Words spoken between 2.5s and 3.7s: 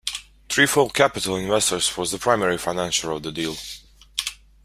financier of the deal.